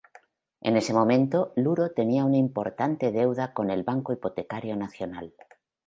En 0.61 0.77
ese 0.77 0.95
momento, 0.95 1.53
Luro 1.55 1.91
tenía 1.91 2.25
una 2.25 2.37
importante 2.37 3.11
deuda 3.11 3.53
con 3.53 3.69
el 3.69 3.83
Banco 3.83 4.11
Hipotecario 4.11 4.75
Nacional. 4.75 5.35